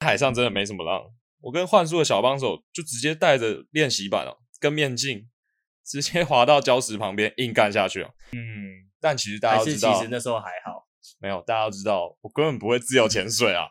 [0.00, 1.02] 海上真的没什么浪。
[1.40, 5.28] 我跟幻术的小帮手就直接带着练习板哦，跟面镜，
[5.84, 8.08] 直接滑到礁石旁边硬干下去了。
[8.32, 10.86] 嗯，但其实大家都知道，其实那时候还好，
[11.18, 13.68] 没有大家都知道，我根本不会自由潜水啊。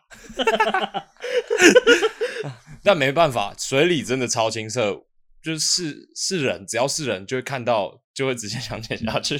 [2.82, 5.04] 但没办法，水里真的超清澈，
[5.42, 9.36] 就是是人，只要是人就会看到，就会直接想潜下去。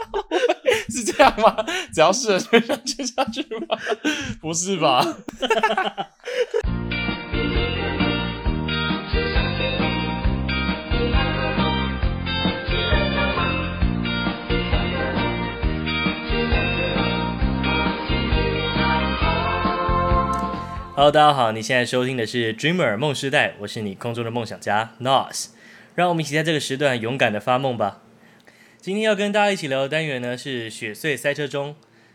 [0.88, 1.64] 是这样吗？
[1.92, 3.78] 只要是人就想潜下去吗？
[4.40, 5.16] 不是吧
[20.94, 25.46] ？Hello，大家好，你现在收听的是 Dreamer 梦时代，我是你空中的梦想家 Nos，
[25.94, 27.98] 让我们一起在这个时段勇敢的发梦吧。
[28.82, 31.72] 今天要跟大家一起聊的单元呢是雪隧赛车中。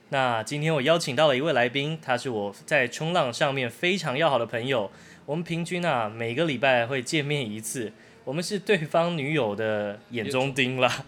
[0.09, 4.91] 那今天我邀请到了一位来宾，他是我在冲浪上面非常要好的朋友，
[5.25, 7.93] 我们平均啊每个礼拜会见面一次，
[8.25, 11.05] 我们是对方女友的眼中钉啦。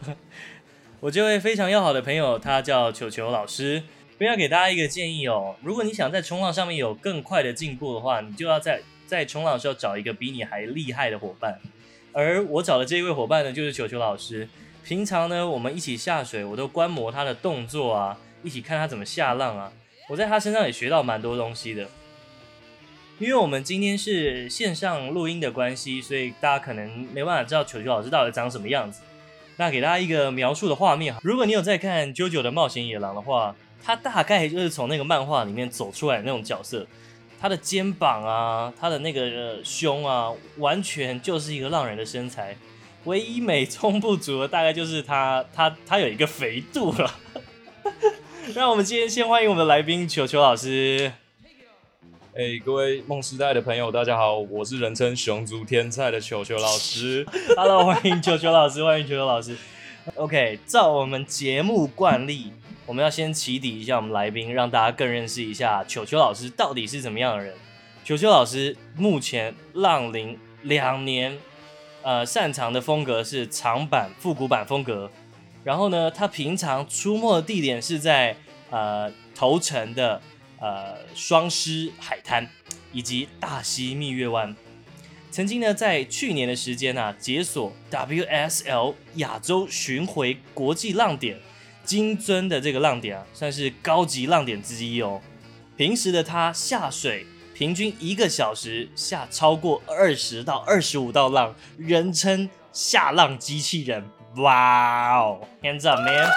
[1.02, 3.84] 我这位非常要好的朋友，他叫球球老师。
[4.18, 11.60] 不要给大家一个建议哦，如果你想在冲浪上面有更快的进步的话，你就要在在冲浪的时候找一个比你还厉害的伙伴。
[12.14, 14.48] 而我找的这一位伙伴呢，就是球球老师。
[14.84, 19.72] 平常呢，我们一起下水，我都观摩他的动作啊，一起看他怎么下浪啊。
[20.10, 21.88] 我在他身上也学到蛮多东西的。
[23.20, 29.02] 因为我们今天是线上录音的关系，所以大家可能没办法知道球球老师到底长什么样子。
[29.58, 33.56] 那给大家一个描述的画面，如果你有在看《JoJo 的冒险野狼》的话。
[33.82, 36.86] 他大概就是从那个漫画里面走出来的那种角色，
[37.40, 42.58] 他的肩膀啊，他的那个胸啊，完全就是一个浪人的身材，
[43.06, 47.16] 唯一美中不足的大概就是他他他有一个肥度了。
[48.56, 51.12] 那我们今天先欢迎我们的来宾球球老师。
[52.36, 57.26] 哎、欸，各位梦时代的朋友，大家好，我是人称熊族天菜的球球老师。
[57.58, 59.58] Hello，欢迎球球老师，欢迎球球老师。
[60.16, 62.54] OK，照我们节目惯例。
[62.86, 67.54] 我们要先起底一下我们来宾，让大家更认识一下球球老师到底是怎么样的人。
[68.04, 71.38] 球球老师目前浪龄两年，
[72.10, 75.12] 呃，擅长的风格是长板复古板风格。
[75.64, 78.36] 然后呢，他平常出没的地点是在
[78.72, 80.20] 呃头城的
[80.60, 82.50] 呃双狮海滩
[82.92, 84.56] 以及大溪蜜月湾。
[85.30, 91.38] 曾经呢，在去年的时间啊，解锁 WSL 亚洲巡回国际浪点。
[91.84, 95.22] 金樽的这个浪点啊，算是高级浪点之一哦。
[95.78, 97.28] 平时的他下水，
[97.60, 104.02] 平均一个小时下超过二十到二十五道浪，人称下浪机器人。
[104.38, 106.30] 哇哦，Hands up man！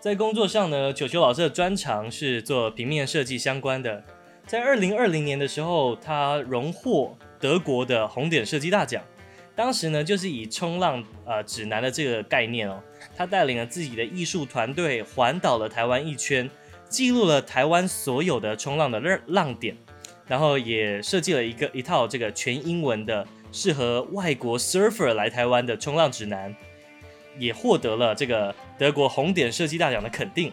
[0.00, 4.02] 在工作上呢，球球老师的专长是做平面设计相关的。
[4.46, 9.04] 在二零二零年的时候，他荣获德国的红点设计大奖。
[9.54, 12.82] 当时呢，就是以冲浪呃指南的这个概念哦，
[13.14, 16.48] 他带领了自己的艺术团队环岛了台湾一圈，
[16.88, 19.76] 记录了台湾所有的冲浪的浪浪点，
[20.26, 26.54] 然后也设计了一个一套这个全英文的适合外国 surfer 来台湾的冲浪指南，
[27.38, 30.52] 也获得了这个德国红点设计大奖的肯定。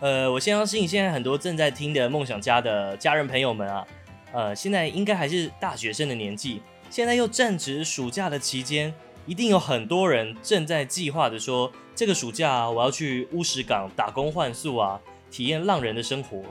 [0.00, 3.86] 呃，我相信现在很多正在听的梦想家的家人朋友们啊，
[4.32, 6.62] 呃，现在应该还是大学生的年纪。
[6.88, 8.94] 现在又正值暑假的期间，
[9.26, 15.00] 一定有很多人正在计划着说，这个暑假我要去乌石港打工换宿啊，
[15.30, 16.42] 体验浪人的生活。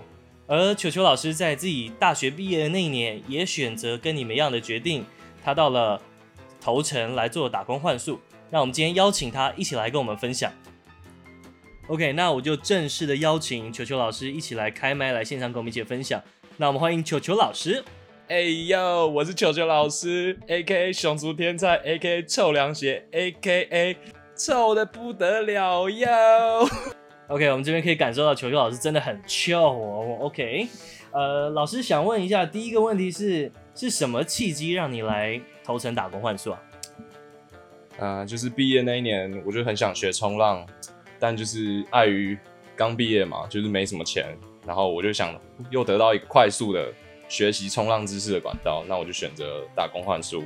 [0.47, 5.05] 而球球老师在自己大学毕业的那一年，也选择跟你们一样的决定，
[5.43, 6.01] 他到了
[6.61, 8.19] 头城来做打工换宿。
[8.49, 10.51] 那我们今天邀请他一起来跟我们分享。
[11.87, 16.21] OK，那我就正式的邀请球球老师一起来开麦来现场跟我们一起分享。
[16.55, 17.83] 那我们欢迎球球老师。
[18.29, 20.91] 哎呦，我是球球老师，A.K.A.
[20.91, 22.23] 熊族天菜，A.K.A.
[22.23, 23.97] 臭凉鞋，A.K.A.
[24.35, 26.67] 臭的不得了哟。
[27.27, 30.17] OK，我们这边可以感受到球球老师真的很臭哦。
[30.21, 30.67] OK，
[31.11, 36.61] 呃，老师想问一下，第一个问题是，是什么契机让你来头城打工换宿啊？
[37.99, 40.65] 啊、呃，就是毕业那一年，我就很想学冲浪，
[41.19, 42.37] 但就是碍于
[42.75, 44.25] 刚毕业嘛，就是没什么钱，
[44.65, 45.39] 然后我就想
[45.69, 46.93] 又得到一个快速的。
[47.29, 50.45] 学习冲浪知识的管道，那我就选择打工换宿。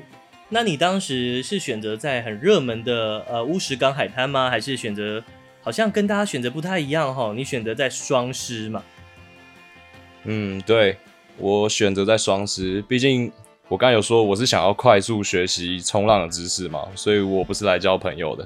[0.49, 4.49] 那你当时是选择在很热门的呃乌石港海滩吗？
[4.49, 5.23] 还是选择
[5.61, 7.33] 好像跟大家选择不太一样哈？
[7.35, 8.83] 你选择在双狮嘛？
[10.23, 10.97] 嗯，对，
[11.37, 12.81] 我选择在双狮。
[12.83, 13.31] 毕竟
[13.67, 18.43] 我刚才有说我是想要快速学习冲浪的知识嘛，所以我不是来交朋友的。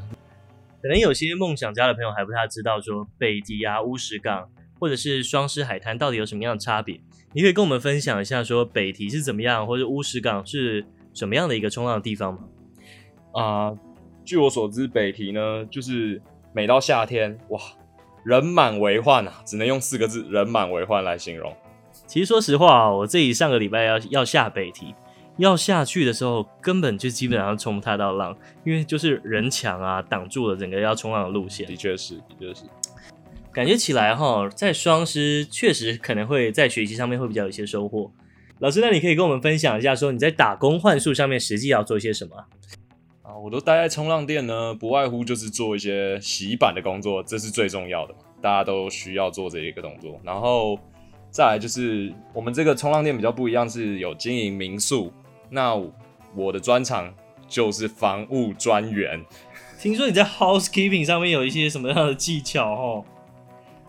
[0.81, 4.49] 可能有些梦想家的朋友还不太知道说北极啊乌石港。
[4.77, 6.99] 或者是双狮海滩到底有什么样的差别？
[7.31, 12.39] 你可以跟我们分享一下，说北极是怎么样，或者乌石港是什么样的一个冲浪的地方吗？
[13.31, 13.79] 啊、呃，
[14.25, 16.21] 据我所知，北提呢，就是
[16.55, 17.59] 每到夏天，哇，
[18.23, 21.53] 人满为患啊，只能用四个字“人满为患”来形容。
[22.07, 24.95] 其实说实话啊，我自己上个礼拜要要下北堤，
[25.35, 31.67] 要下去的时候，根本就基本上冲不太到浪，因为就是人墙啊挡住了整个要冲浪的路线。
[31.67, 32.61] 的确是，的确是。
[33.51, 38.09] 感觉起来哈，在双师确实可能会在学习上面会比较有一些收获。
[38.59, 42.45] 老师，那你可以跟我们分享一下，说你在打工换宿上面实际要做些什么
[43.35, 43.37] 啊？
[43.37, 50.19] 我都待在冲浪店呢，不外乎就是做一些洗板的工作，这是最重要的嘛，大家都需要做这一个动作。
[50.23, 50.79] 然后
[51.29, 55.11] 再来就是我们这个冲浪店比较不一样，是有经营民宿。
[55.49, 55.75] 那
[56.33, 57.13] 我的专长
[57.47, 59.23] 就是房务专员。
[59.79, 63.05] 听说你在 housekeeping 上面有一些什么样的技巧哦？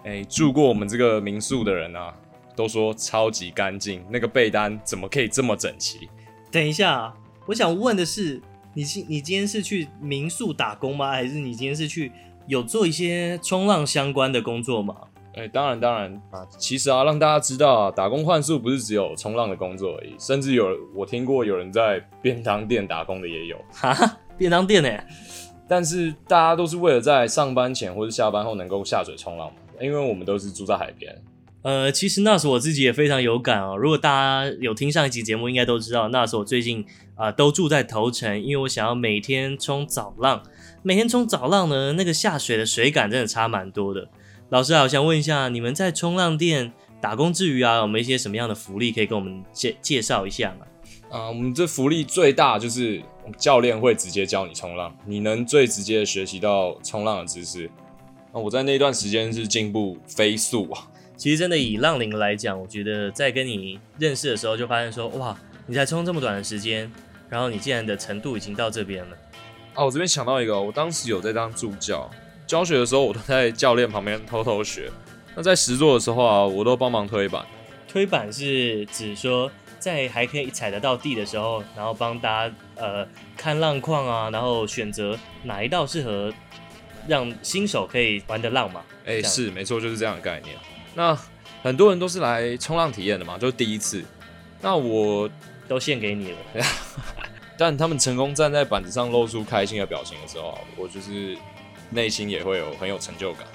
[0.05, 2.15] 哎，住过我们这个民宿的人啊，
[2.55, 6.09] 都说超级干净，那个被单怎么可以这么整齐？
[6.51, 7.13] 等一下，
[7.47, 8.41] 我想问的是，
[8.77, 11.11] 你今你今天是去民宿打工吗？
[11.11, 12.13] 还是你今天是去
[12.47, 14.95] 有做一些冲浪相关的工作吗？
[15.35, 23.57] 哎，当然当然啊，其实啊，让大家知道啊，打工换宿不是只有冲浪的工作而已，甚至有我听过有人在便当店打工的也有。
[23.73, 24.91] 哈，便当店呢？
[25.67, 29.57] 但是大家都是为了在上班前或者下班后能够下水冲浪嘛。
[29.81, 31.15] 因为我们都是住在海边，
[31.63, 33.75] 呃，其实那时候我自己也非常有感哦。
[33.75, 36.85] 如果大家有听上一集节目，应该都知道，那时我最近
[37.17, 40.43] 啊、呃、都住在头城，因为我想要每天冲早浪。
[40.83, 44.09] 每天冲早浪呢，那个下水的水感真的差蛮多的。
[44.51, 50.67] 老师啊，我想问一下，你们在冲浪店打工之余啊，有没有一些什么样的福利可以跟我们介介绍一下吗？
[51.11, 53.03] 啊、呃，我们这福利最大就是
[53.37, 57.69] 教练会直接教你冲浪，你能最直接的学习到冲浪的知识。
[58.33, 60.87] 那我在那段时间是进步飞速啊！
[61.17, 65.37] 其实真的以浪龄来讲，我觉得在跟你认识的时候就发现说，哇，
[65.67, 66.93] 你才冲这么短的时间，
[67.29, 69.17] 然后你竟然的程度已经到这边了。
[69.75, 72.11] 啊，我这边想到一个，我当时有在当助教，
[72.47, 74.91] 教学的时候我都在教练旁边偷偷学。
[75.35, 77.45] 那在实作的时候啊，我都帮忙推板。
[77.89, 83.07] 推板是指说在还可以踩得到地的时候，然后帮大家呃
[83.37, 86.33] 看浪况啊，然后选择哪一道适合。
[87.09, 88.83] 让新手可以玩的浪嘛？
[89.05, 90.57] 哎、欸，是没错，就是这样的概念。
[90.97, 91.17] 那
[91.63, 94.05] 很多人都是来冲浪体验的嘛，就是第一次。
[94.61, 95.31] 那我
[95.69, 96.39] 都献给你了。
[97.59, 101.37] 但他们成功站在板子上露出开心的表情的时候，我就是
[101.91, 103.47] 内心也会有很有成就感。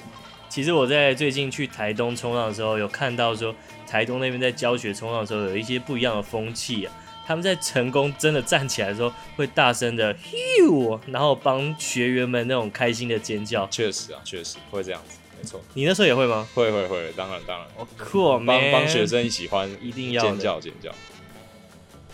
[0.49, 3.55] 其实我在最近去台东冲浪的时候，有看到说
[3.87, 6.93] 台东那边在教学冲浪的时候，有一些不一样的风气啊。
[7.23, 13.65] 他们在成功真的站起来的时候，会大声的咻，然后帮学员们那种开心的尖叫。
[13.67, 15.61] 确实啊，确实会这样子，没错。
[15.75, 16.45] 你那时候也会吗？
[16.55, 17.67] 会会会，当然当然。
[17.77, 20.91] 哦，酷，帮帮学生一起欢，一定要尖叫尖叫。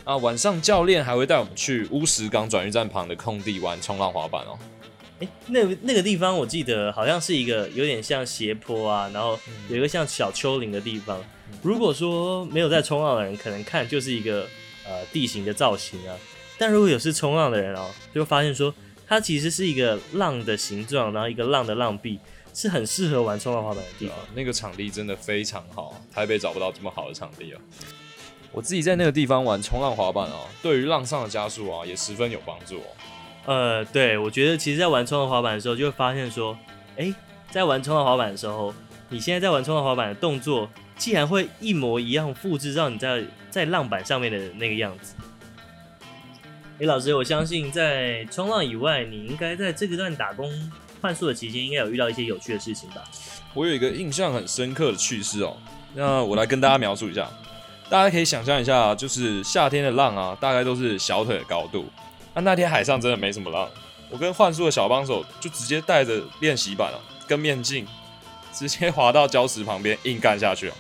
[0.07, 4.57] 啊，晚上教练还会带我们去乌石港转运站旁的空地玩冲浪滑板哦。
[5.19, 9.37] 哎，那那个地方我记得好像是一个有点像斜坡啊，然后
[9.67, 11.21] 有一个像小丘陵的地方。
[11.61, 14.47] 如果说没有在冲浪的人，可能看就是一个。
[14.89, 16.15] 呃，地形的造型啊，
[16.57, 18.73] 但如果有是冲浪的人哦，就会发现说，
[19.05, 22.17] 它其实是一个浪的形状，然后一个浪的浪壁，
[22.53, 24.15] 是很适合玩冲浪滑板的地方。
[24.33, 27.59] 那个场地真的非常好，台北找不到这么好的场地啊。
[28.51, 32.83] 我自己在那个地方玩冲浪滑板哦，对于浪上的加速啊，也十分有帮助哦。
[33.45, 36.57] 呃，对，我觉得其实，在玩冲浪滑板的时候，就会发现说，
[36.97, 37.13] 哎，
[37.51, 38.73] 在玩冲浪滑板的时候，
[39.09, 45.15] 你现在在玩冲浪滑板的动作，竟然会一模一样复制到你在在浪板上面的那个样子。
[46.79, 50.51] 哎，老师，我相信在冲浪以外，你应该在这个段打工
[51.01, 53.03] 换宿的期间，应该有遇到一些有趣的事情吧？
[53.53, 55.55] 我有一个印象很深刻的趣事哦，
[55.93, 57.29] 那我来跟大家描述一下。
[57.89, 61.85] 大家可以想象一下，就是夏天的浪啊，大概都是小腿的高度。
[62.33, 63.69] 那那天海上真的没什么浪，
[64.09, 67.87] 我跟幻术的小帮手就直接带着练习板啊，跟面镜，
[68.53, 70.75] 直接滑到礁石旁边硬干下去了。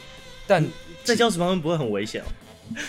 [0.45, 0.65] 但
[1.03, 2.25] 在礁石旁边不会很危险哦。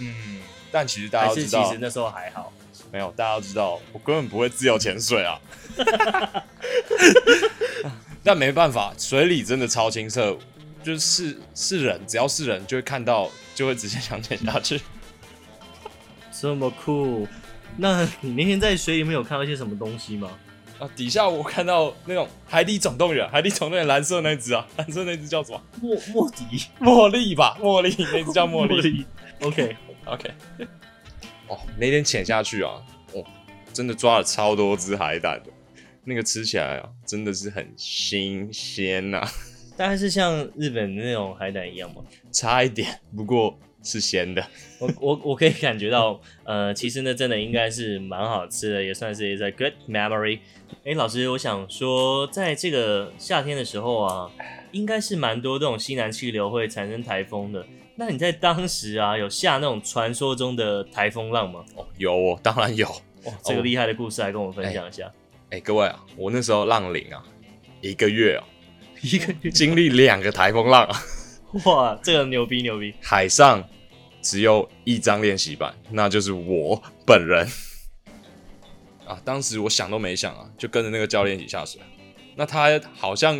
[0.00, 0.40] 嗯，
[0.70, 2.52] 但其实大家都知道，其实那时候还好。
[2.92, 5.40] 没有，大家都知道，我根本不会自由潜水啊。
[8.22, 10.38] 但没办法，水里真的超清澈，
[10.82, 14.80] 就是是人，只要是人就会看到，就会直接想潜下去。
[16.32, 17.26] 这么酷？
[17.76, 20.30] 那你那天在水里面有看到一些什么东西吗？
[20.78, 25.62] 啊，底下我看到那种海底总动员，海底总动员蓝色那只啊， 蓝色那只叫什么？
[25.80, 29.06] 莫莫迪，茉莉吧，茉莉那只叫茉莉。
[29.42, 30.30] OK OK。
[31.46, 32.72] 哦，那天潜下去啊，
[33.12, 33.24] 哦，
[33.72, 35.50] 真的抓了超多只海胆的，
[36.04, 39.30] 那个吃起来啊，真的是很新鲜呐、啊。
[39.76, 42.02] 大概是像日本那种海胆一样吗？
[42.30, 44.44] 差一点， 不过是咸的。
[44.78, 50.38] 我我我可以感觉到，呃，其实呢真的应该是蛮好吃的，也算是一个 good memory。
[50.84, 54.30] 哎、欸，老师，我想说，在这个夏天的时候啊，
[54.72, 57.64] 应该是蛮多这种西南气流会产生台风的。
[57.96, 61.64] 那你在当时啊，有下那种传说中的台风浪吗？
[61.76, 62.86] 哦，有哦，当然有。
[63.24, 65.04] 哇，这个厉害的故事来跟我们分享一下。
[65.50, 67.24] 哎、欸欸，各位啊，我那时候浪龄啊，
[67.80, 68.44] 一个月哦，
[69.04, 71.02] 一个月经历两个台风浪啊。
[71.66, 72.94] 哇，这个牛逼牛逼！
[73.02, 73.62] 海上
[74.22, 77.46] 只有一张练习板，那就是我本人。
[79.06, 79.20] 啊！
[79.22, 81.78] 当时我想都没想啊，就跟着那个教练一起下水。
[82.34, 83.36] 那他好像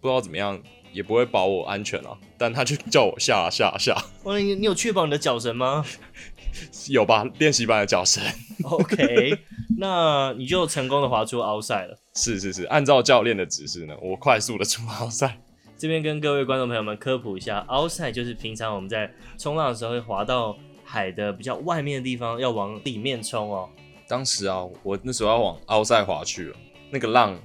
[0.00, 2.16] 不知道怎么样，也不会保我安全啊。
[2.38, 4.00] 但他就叫我下下下。
[4.22, 5.84] 哇，你你有确保你的脚绳吗？
[6.88, 8.22] 有吧，练习班的脚绳。
[8.62, 9.38] OK，
[9.78, 11.98] 那你就成功的滑出 outside 了。
[12.14, 15.34] 是是是，按照教练的指示呢，我快速的出 outside。
[15.76, 23.68] 这边跟各位观众朋友们科普一下，outside 就是平常我们在冲浪的时候会滑到海的比较外面的地方，要往里面冲哦。
[24.06, 26.56] 当时啊，我那时候要往奥赛滑去了，
[26.90, 27.36] 那个浪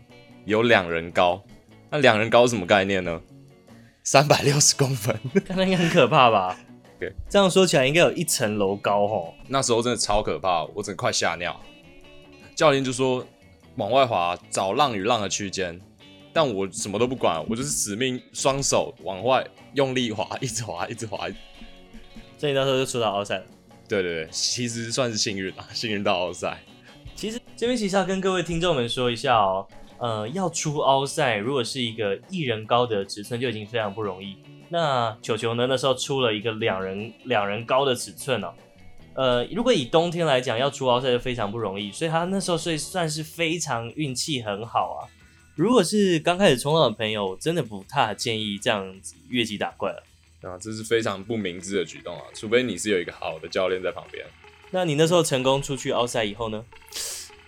[0.46, 1.44] 有两人高，
[1.90, 3.20] 那两人高是什么概念呢？
[4.04, 6.58] 三百六十公分， 看那应该很可怕吧？
[7.00, 9.34] 对，这样说起来应该有一层楼高哦。
[9.48, 11.58] 那时候真的超可怕，我真的快吓尿。
[12.54, 13.26] 教练就说
[13.78, 15.80] 往外滑，找浪与浪的区间，
[16.34, 21.30] 但我什么都不管，我就是死命双手往外用力滑，一直滑，一直滑。
[22.38, 23.46] 所以那时候就出到奥赛了。
[23.88, 26.62] 对对对，其实算是幸运啊， 幸运到奥赛。
[27.16, 29.66] 其实这边其实要跟各位听众们说一下哦，
[30.00, 34.38] 呃，要出奥赛，如果是一个一人高的尺寸就已经非常不容易。
[34.70, 38.54] 那球球呢，那时候出了一个两人两人高的尺寸哦，
[39.16, 45.10] 呃，如果以冬天来讲要出奥赛就非常不容易，所以他那时候所以算是非常运气很好啊。
[45.56, 50.04] 如果是刚开始冲浪的朋友，真的不太建议这样子越级打怪了。
[50.42, 52.24] 啊，这是非常不明智的举动啊！
[52.34, 54.26] 除非你是有一个好的教练在旁边。
[54.72, 56.64] 那你那时候成功出去奥赛以后呢？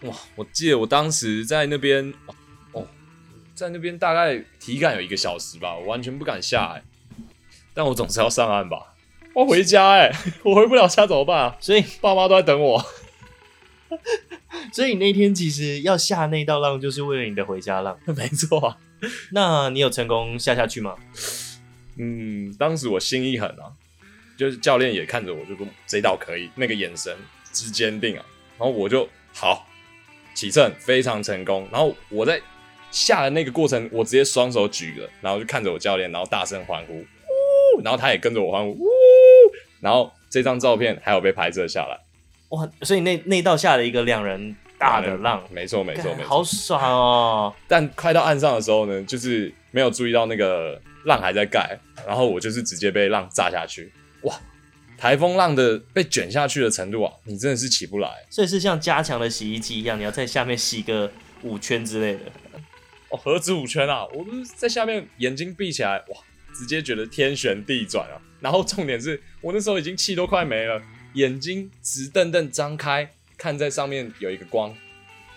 [0.02, 2.14] 哇，我记得我当时在那边
[2.74, 2.86] 哦，
[3.56, 6.84] 在那边大概体感有一个小时吧，我完全不敢下哎。
[7.74, 8.94] 但我总是要上岸吧？
[9.34, 10.12] 我回家哎，
[10.44, 11.58] 我回不了家怎么办啊？
[11.60, 12.86] 所以爸妈都在等我。
[14.74, 17.98] 所以你那天其实要下那道浪，就是为了你的回家浪。
[18.16, 18.78] 没错啊。
[19.32, 20.96] 那你有成功下下去吗？
[21.98, 23.72] 嗯，当时我心一狠啊，
[24.38, 27.16] 就是教练也看着我，就说这道可以，那个眼神
[27.52, 28.26] 之坚定啊，
[28.58, 29.68] 然后我就好
[30.34, 31.68] 起乘，非常成功。
[31.72, 32.42] 然后我在
[32.92, 37.04] 下的那个过程，我直接双手举了，然后就看着我教练，然后大声欢呼，
[37.82, 38.86] 呜，然后他也跟着我欢呼，呜，
[39.80, 42.00] 然后这张照片还有被拍摄下来，
[42.50, 47.54] 哇，所以那那道下了一个两人大的浪，没错没错没错，好爽哦！
[47.68, 50.82] 但快到岸上的时候呢，就是没有注意到那个。
[51.06, 54.40] 浪还在盖，然后我就是直接被浪炸下去，哇！
[55.00, 61.12] 台风浪的被卷下去的程度啊，你真的是起不来，所以是像加强的洗衣机一样，你要在下面洗个
[61.42, 62.32] 五圈之类的。
[63.10, 64.06] 哦，何止五圈啊！
[64.14, 66.18] 我就是在下面眼睛闭起来，哇，
[66.54, 68.22] 直接觉得天旋地转啊！
[68.40, 70.82] 然后重点是我那时候已经气都快没了，
[71.14, 74.76] 眼睛直瞪瞪张开，看在上面有一个光，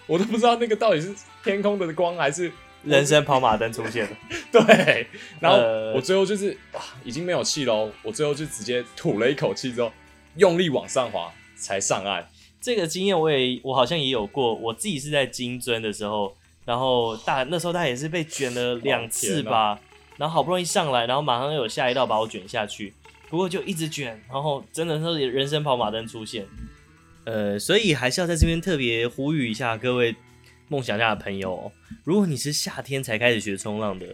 [0.06, 2.50] 我都不知道那个到底是天空的光还是。
[2.86, 4.16] 人生跑马灯出现了，
[4.52, 5.06] 对，
[5.40, 5.56] 然后
[5.94, 9.90] 我最后就是哇，已经没有气喽，我最后就直接吐了一口气之后，
[10.36, 12.28] 用力往上滑才上岸。
[12.60, 19.78] 这个经验我也我好像也有过，我自己是在金樽的时候，然后大那时候他也是被卷了两次吧，哦，
[20.16, 22.92] 然后好不容易上来，然后马上又有下一道把我卷下去，
[23.28, 26.46] 不过就一直卷，然后真的是人生跑马灯出现，
[27.24, 30.14] 呃，所以还是要在这边特别呼吁一下各位。
[30.66, 31.72] 梦想家的朋友喔，
[32.04, 34.06] 如果你是夏天才开始学冲浪的，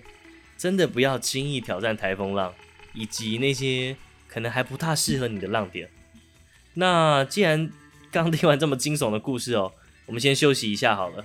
[0.59, 2.52] 真的不要轻易挑战台风浪，
[2.92, 5.88] 以及那些可能还不太适合你的浪点。
[6.75, 7.71] 那既然
[8.11, 9.73] 刚听完这么惊悚的故事哦，
[10.07, 11.25] 我们先休息一下好了。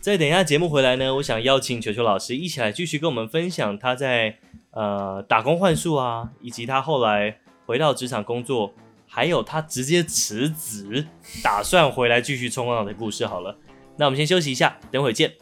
[0.00, 4.38] 再等一下节目回来呢，我想邀请球球老师一起来继续跟我们分享他在
[4.70, 8.72] 呃打工换宿啊，以及他后来回到职场工作，
[9.06, 11.06] 还有他直接辞职，
[11.44, 13.58] 打算回来继续冲浪的故事好了。
[13.98, 15.34] 那我们先休息一下，等会见。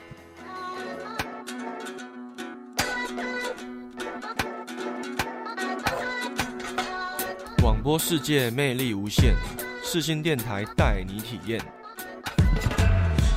[7.63, 9.37] 广播世界魅力无限，
[9.85, 11.61] 世新电台带你体验。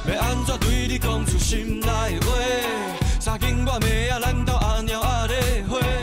[0.04, 0.12] 你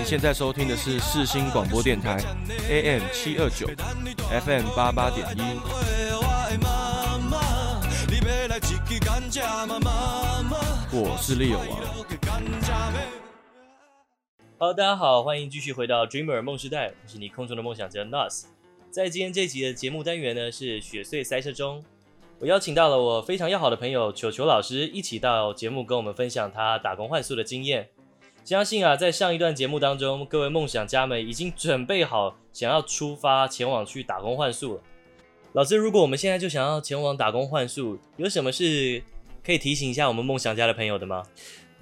[0.04, 2.16] 现在收听的是世新广播电台
[2.68, 3.66] ，AM 七二九
[4.30, 5.40] ，FM 八八点一。
[10.92, 11.66] 我是利友王。
[14.58, 18.44] Hello，大家好，欢迎继续回到 Dreamer 梦时代，我是你空中的梦想家 Nas。
[18.90, 21.84] 在今天这集的节目单元呢，是雪隧赛车中，
[22.40, 27.88] 我邀请到了我非常要好的朋友球球老师，一起到节目跟我们分享他打工换宿的经验。
[28.44, 34.82] 相信啊，在上一段节目当中，各位梦想家们已经准备好想要出发前往去打工换宿了。
[35.52, 39.02] 老师，如果我们现在就想要前往打工换宿，有什么是
[39.44, 41.24] 可以提醒一下我们梦想家的朋友的吗？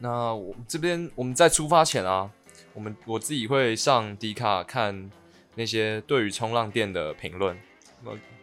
[0.00, 2.30] 那我这边我们在出发前啊。
[2.72, 5.10] 我们我自己会上 D 卡看
[5.54, 7.56] 那些对于冲浪店的评论，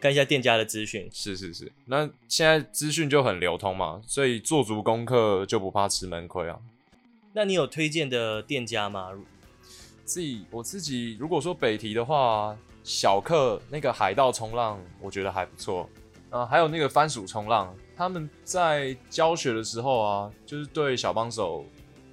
[0.00, 1.08] 看一下店家的资讯。
[1.12, 6.58] 是是是，那现在资讯就很流通嘛，所以做足功课就不怕吃闷亏啊。
[7.32, 9.10] 那你有推荐的店家吗？
[10.04, 15.88] 自己我自己如果说北提的话，小克那个海盗冲浪我觉得还不错
[16.30, 21.64] 啊，还有那个番薯冲浪，他们在教学的时候啊，就是对小帮手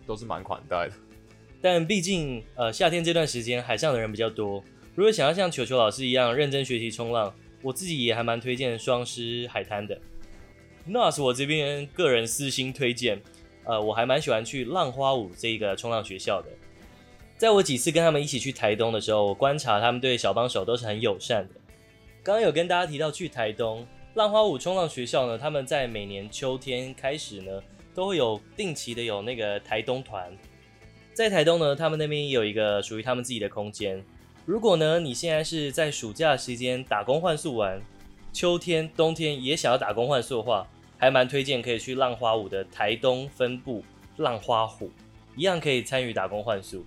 [0.08, 0.94] 都是蛮款待的。
[1.62, 4.64] 但毕竟，呃，夏天这段时间海上的人比较多。
[4.94, 9.98] 如果想要像球球老师一样认真学习冲浪，我自己也还蛮推荐双狮海滩的。
[10.86, 13.22] 那是我这边个人私心推荐，
[13.64, 16.50] 呃，我还蛮喜欢去浪花舞这个冲浪学校的。
[17.38, 21.54] 在我几次跟他们一起去台东的时候，我观察他们对小帮手都是很友善的。
[22.22, 27.64] 刚刚有跟大家提到去台东浪花舞冲浪学校呢，他们在每年秋天开始呢，
[27.96, 30.30] 都会有定期的有那个台东团。
[31.14, 34.04] 在台东呢，他们那边有一个属于他们自己的空间。
[34.46, 37.80] 如果呢，你现在是在暑假时间打工换宿玩，
[38.34, 40.68] 秋天、冬天也想要打工换宿的话，
[40.98, 43.84] 还蛮推荐可以去浪花舞的台东分部
[44.18, 44.92] 浪花湖，
[45.36, 46.84] 一样可以参与打工换宿。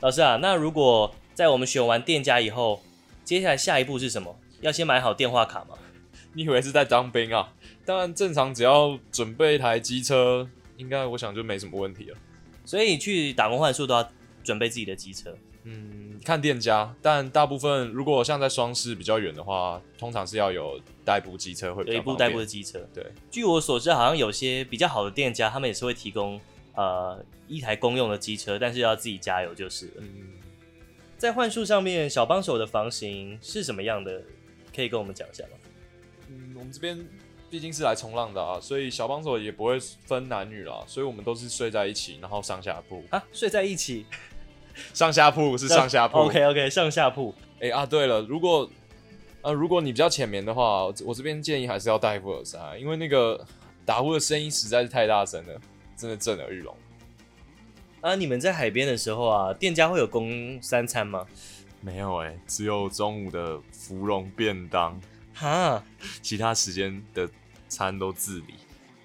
[0.00, 2.80] 老师啊，那如果在我们选完店家以后，
[3.24, 4.38] 接下来下一步是什么？
[4.60, 5.76] 要先买好电话卡吗？
[6.32, 7.52] 你以为是在当兵啊？
[7.84, 12.16] 当然，正常只要准备一台机车，应该我想就没什么问题了。
[12.64, 14.08] 所以去打工换宿都要
[14.42, 21.96] 准备自己的机车，嗯，看店家，但大部分如果像在双市比较远的话，通常是要有代步机车会比较方便。
[21.96, 23.04] 有一部代步的机车，对。
[23.30, 26.40] 据我所知，好像有些比较好的店家，他们也是会提供
[26.74, 29.92] 呃一台公用的机车，但是要自己加油就是了。
[29.98, 30.34] 嗯，
[31.16, 34.22] 在幻术上面，小帮手的房型是什么样的？
[34.74, 35.50] 可以跟我们讲一下吗？
[36.28, 37.04] 嗯，我们这边。
[37.50, 44.04] 毕竟是来冲浪的啊，所以小帮手也不会分男女啦，所以我们都是睡在一起，然后上下铺啊，睡在一起，
[44.92, 47.34] 上下铺是上下铺，OK OK，上下铺。
[47.56, 48.68] 哎、欸、啊，对了，如果
[49.42, 53.44] 呃如果你比较浅眠的话，我这边建议还是要戴副耳塞，因为那个
[53.84, 55.60] 打呼的声音实在是太大声了，
[55.96, 56.76] 真的震耳欲聋。
[58.00, 61.26] 啊，你们在海边的时候啊，店家会有供三餐吗？
[61.80, 65.00] 没有哎、欸，只有中午的芙蓉便当，
[65.34, 65.82] 哈，
[66.22, 67.28] 其他时间的。
[67.66, 68.54] 餐都自理，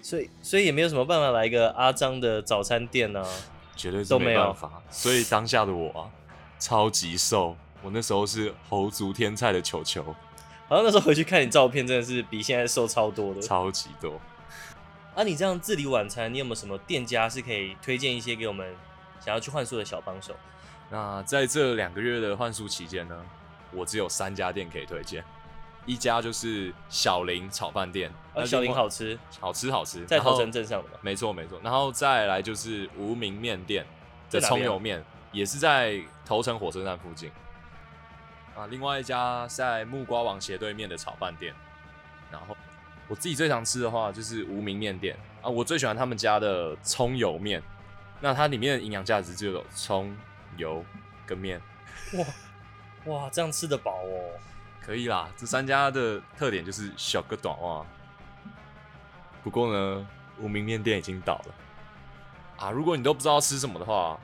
[0.00, 3.28] 所以所以也没有什么办法来一个阿张的早餐店呢、啊，
[3.80, 4.82] 绝对是没办法。
[4.90, 6.10] 所以当下的我啊，
[6.58, 10.04] 超级瘦，我那时候是猴族天菜的球球。
[10.68, 14.20] 好像那时候回去看你照片，真的是比现在瘦超多的，超级多。
[15.14, 18.72] 啊，你这样自理晚餐，你有没有什么店家是可以推荐一些给我们
[19.18, 20.34] 想要去换宿的小帮手？
[20.90, 23.20] 那在这两个月的换宿期间呢，
[23.72, 25.24] 我只有三家店可以推荐。
[25.86, 31.58] 一家就是小林炒饭店，啊，小林好吃，好吃好吃，在头城镇上的，没错没错。
[31.62, 33.84] 然后再来就是无名面店
[34.30, 37.30] 的葱油面，也是在头城火车站附近。
[38.56, 41.54] 啊，另外一家在木瓜王斜对面的炒饭店。
[42.30, 42.56] 然后
[43.08, 47.62] 我自己最常吃的话就是无名面店啊，我最喜欢他们家的葱油面，
[48.20, 50.14] 那它里面的营养价值就有葱
[50.56, 50.84] 油
[51.26, 51.60] 跟面。
[52.12, 52.24] 哇
[53.06, 54.38] 哇，这样吃得饱哦。
[54.90, 57.86] 可以啦，这三家的特点就是小个短袜。
[59.40, 60.04] 不过呢，
[60.40, 61.54] 无名面店已经倒了
[62.58, 62.72] 啊！
[62.72, 64.18] 如果你都不知道吃什么的话，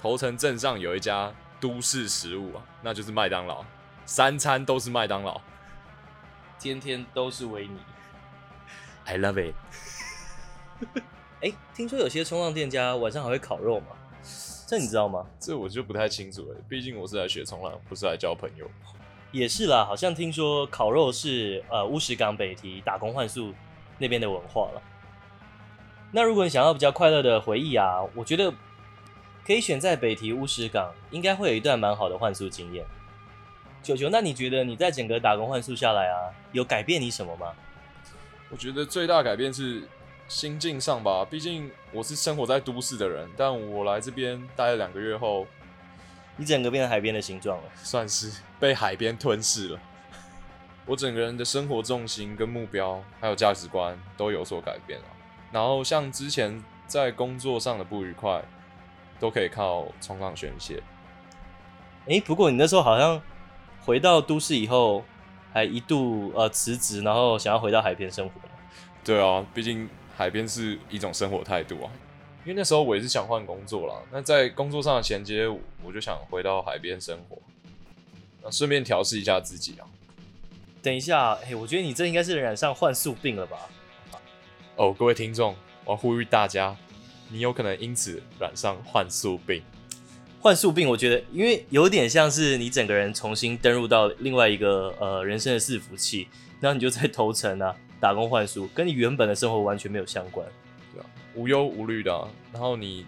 [0.00, 3.64] 头城镇上有一家都市食物啊，那就是麦当劳，
[4.06, 5.40] 三餐都是麦当劳，
[6.60, 7.76] 天天都是维尼。
[9.06, 9.56] I love it。
[11.40, 13.86] 哎、欸，听说有些冲浪店家晚上还会烤肉吗？
[14.68, 15.26] 这你知道吗？
[15.40, 18.70] 这我就不太清楚了，毕竟我是来学冲浪，不是来交朋友。
[19.34, 23.52] 也是啦，好像听说烤肉是呃乌石港北堤打工换宿
[23.98, 24.80] 那边的文化了。
[26.12, 28.54] 那如果你想要比较快乐的回忆啊，我觉得
[29.44, 32.86] 可以选在北堤乌石港，应该会有一段蛮好的换宿经验。
[33.82, 37.48] 球球，那你觉得你在整个打工换宿下来啊，有改变你什么吗？
[38.50, 39.82] 我觉得最大改变是
[40.28, 45.44] 心境上吧，毕竟我是生活在都市的人，但我来这边待了两个月后。
[46.36, 49.80] 你整个变成海边的形状了，算是被海边吞噬了。
[50.86, 55.06] 我整个人的生活重心跟目标，还有价值观都有所改变了。
[55.52, 58.42] 然后像之前在工作上的不愉快，
[59.18, 60.82] 都可以靠冲浪宣泄。
[62.06, 63.22] 哎、欸，不过你那时候好像
[63.80, 65.04] 回到都市以后，
[65.52, 68.32] 还一度呃辞职，然后想要回到海边生活。
[69.02, 71.90] 对啊，毕竟海边是一种生活态度啊。
[72.44, 75.48] 因为那时候我也是想换工作啦，那在工作上的衔接，
[75.82, 77.38] 我就想回到海边生活，
[78.42, 79.88] 那顺便调试一下自己啊。
[80.82, 83.56] 等一下，哎、欸，我觉得你这应该是染上幻术病了吧？
[84.76, 86.76] 哦，各位听众，我要呼吁大家，
[87.30, 89.62] 你有可能因此染上幻术病。
[90.42, 96.28] 幻术病，我觉得，因为有点像是你整个人重新登入到另外一个呃人生的伺服器，
[96.60, 100.46] 然后你就在 头层啊打工换宿，跟你原本的生活完全没有相关，
[101.34, 103.06] 无忧无虑的、啊，然后你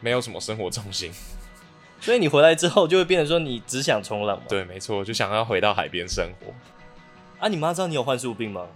[0.00, 1.12] 没有什么生活重心，
[2.00, 4.44] 所以你回来之后就会变成说你只想冲浪嘛？
[4.48, 6.52] 对，没错，就想要回到海边生活。
[7.38, 8.66] 啊，你妈知道你有幻术病吗？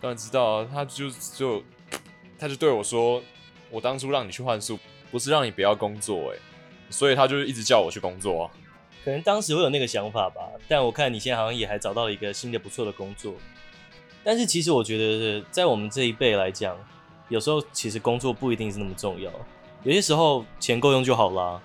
[0.00, 1.62] 当然知道啊，她就就
[2.38, 3.22] 她就对我说，
[3.70, 4.78] 我当初让你去幻术，
[5.10, 6.38] 不是让你不要工作、欸，哎。
[6.88, 8.50] 所以她就一直叫我去工作啊，
[9.04, 13.34] 可能当时会有那个想法吧，但我看你现在好像也还找到了一个新的不错的工作。
[14.22, 16.76] 但是其实我觉得，在我们这一辈来讲，
[17.28, 19.30] 有时候其实工作不一定是那么重要，
[19.82, 21.60] 有些时候钱够用就好啦。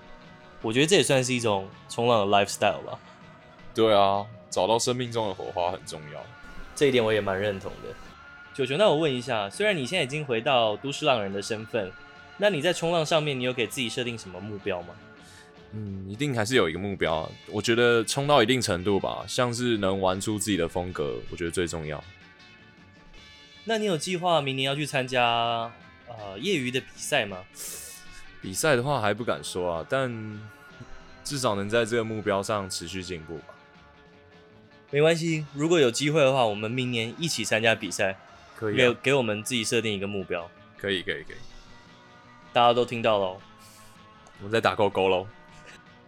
[0.62, 3.00] 我觉得这也算是一种冲浪的 lifestyle 吧。
[3.74, 6.22] 对啊，找到生命中的火花很重要，
[6.76, 7.90] 这一点我也蛮认同的。
[8.54, 11.92] 九九，那我问一下，虽然你现在已经回到都市浪人的身份，
[12.38, 14.90] 那你在冲浪上面，你有给自己设定什么目标吗？
[15.72, 17.30] 嗯，一定还是有一个目标啊。
[17.48, 22.04] 我觉得冲到一定程度吧，像是能玩出自己的风格，我觉得最重要。
[23.64, 25.72] 那你有计划明年要去参加
[26.08, 27.44] 呃业余的比赛吗？
[28.42, 30.12] 比赛的话还不敢说啊，但
[31.24, 33.54] 至少能在这个目标上持续进步吧。
[34.90, 38.18] 没关系，如果有机会的话，我们明年一起参加比赛，
[38.56, 40.50] 可以、啊、给给我们自己设定一个目标。
[40.78, 41.38] 可以，可以，可以。
[42.52, 43.40] 大家都听到喽，
[44.40, 45.28] 我们在打勾勾喽。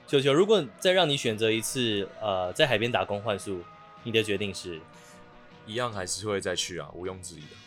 [0.08, 3.64] 球球，如果再让你选择一次，呃，在海边打工换宿，
[4.04, 4.82] 你的决定是？
[5.66, 7.58] 一样还是会再去啊，毋庸置疑的。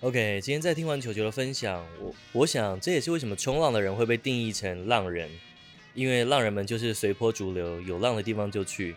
[0.00, 5.30] OK，今天在听完球球的分享，我我想这也是为什么冲浪的人会被定义成浪人，
[5.94, 8.94] 因为浪人们就是随波逐流，有浪的地方就去。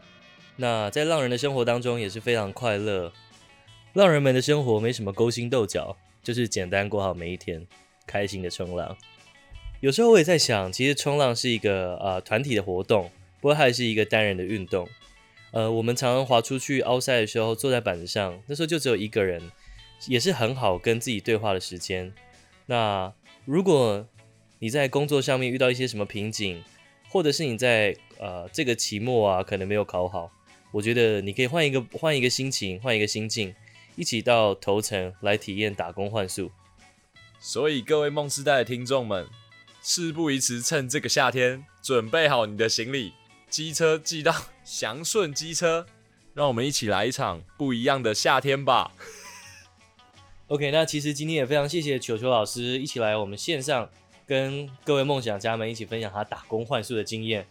[0.57, 3.13] 那在浪人的生活当中也是非常快乐，
[3.93, 7.65] 浪人们的生活没什么勾心斗角，就是简单过好每一天，
[8.05, 8.97] 开心的冲浪。
[9.79, 13.09] 有时候我也在想，其实冲浪是一个呃团体的活动，
[13.39, 14.89] 不过还是一个单人的运动。
[15.51, 19.51] 呃，我们常常滑出去 outside 的时候，坐在板子上，那时候就只有一个人，
[20.07, 22.13] 也是很好跟自己对话的时间。
[22.65, 23.13] 那
[23.45, 24.05] 如果
[24.59, 26.63] 你在工作上面遇到一些什么瓶颈，
[27.09, 30.31] 或者是你在呃这个期末啊可能没有考好，
[30.71, 33.55] 我觉得你可以换一个换一个心情，换一个心境，
[33.95, 36.51] 一起到头城来体验打工换宿。
[37.39, 39.27] 所以各位梦世代的听众们。
[39.83, 43.13] 事不宜迟，趁这个夏天，准备好你的行李，
[43.49, 44.33] 机车寄到
[44.63, 45.85] 祥顺机车，
[46.33, 48.91] 让我们一起来一场不一样的夏天吧。
[50.47, 53.89] OK，那其实今天也非常谢谢球球老师一起来我们线上
[54.25, 57.47] 跟各位梦想家们一起分享他打工换宿的经验。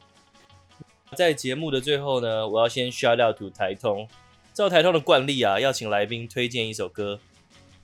[1.14, 4.08] 在节目的最后呢，我要先 shout out to 台通，
[4.52, 7.20] 照台通的惯例啊，要请来宾推荐一首歌。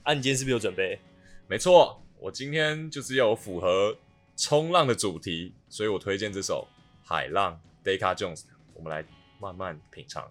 [0.03, 0.99] 啊，你今天是不是有准备？
[1.47, 3.97] 没错，我今天就是要符合。
[4.35, 6.67] 冲浪的主题，所以我推荐这首
[7.07, 8.43] 《海浪》Deca Jones，
[8.73, 9.05] 我们来
[9.39, 10.29] 慢慢品尝。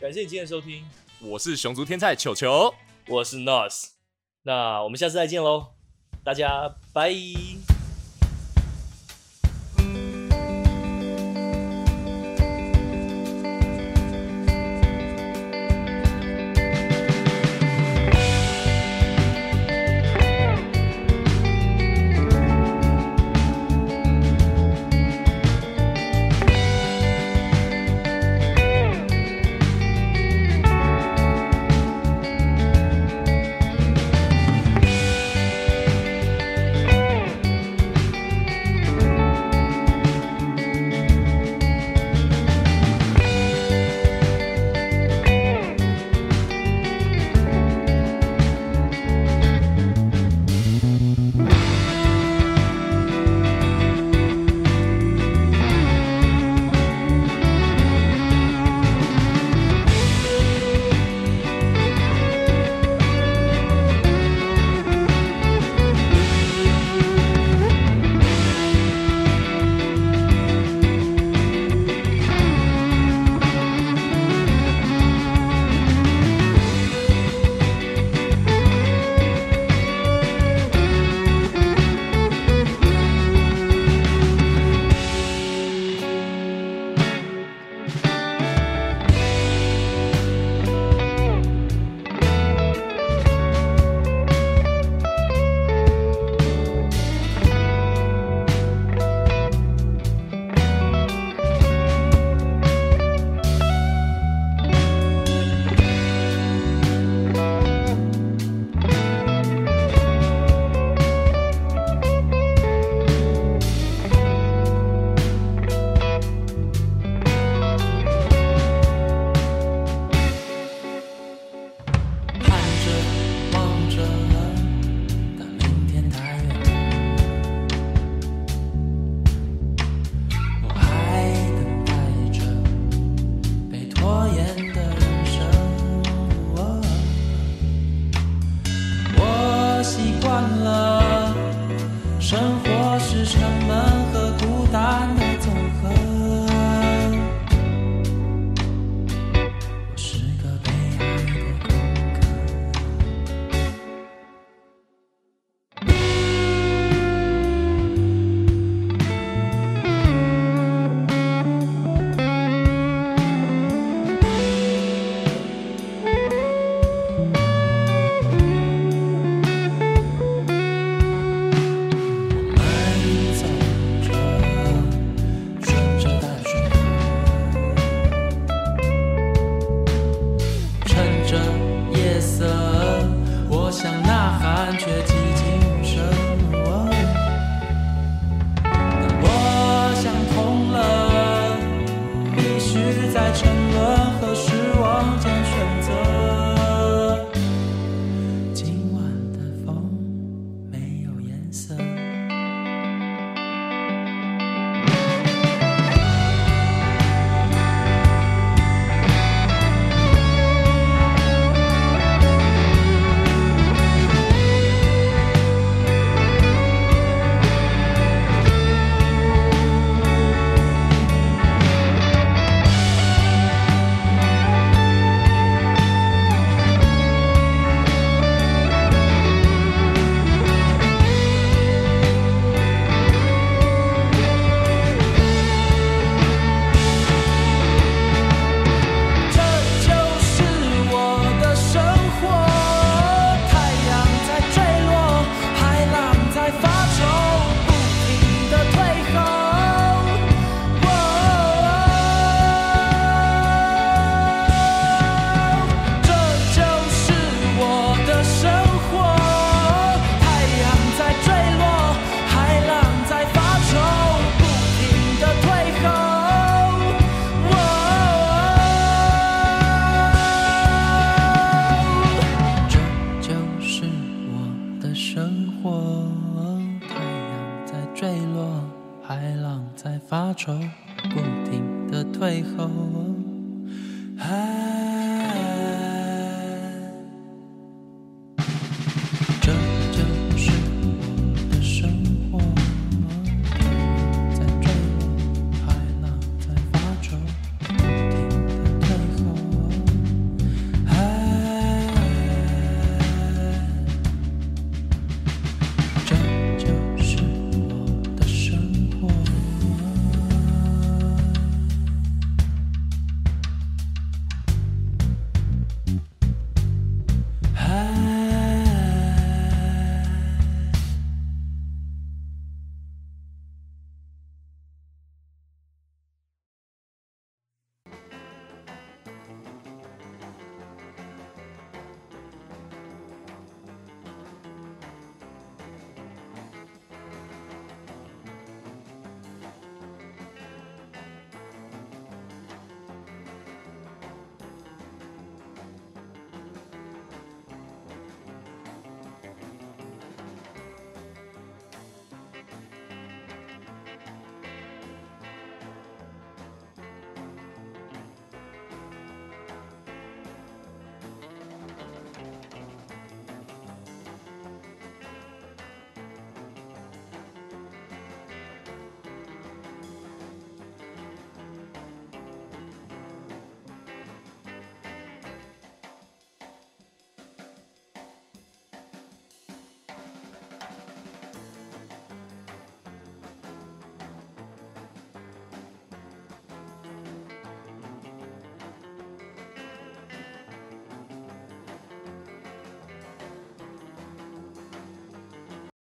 [0.00, 0.84] 感谢你今天的收听，
[1.20, 2.74] 我是熊族天菜球球，
[3.06, 3.90] 我是 Nos，
[4.42, 5.74] 那我们下次再见喽，
[6.24, 7.12] 大家拜。